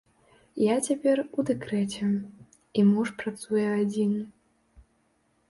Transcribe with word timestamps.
Я 0.61 0.77
цяпер 0.91 1.21
у 1.37 1.45
дэкрэце, 1.49 2.09
і 2.81 2.87
муж 2.91 3.07
працуе 3.21 3.67
адзін. 3.83 4.19